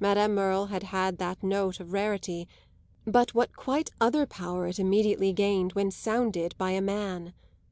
[0.00, 2.48] Madame Merle had had that note of rarity,
[3.04, 7.32] but what quite other power it immediately gained when sounded by a man!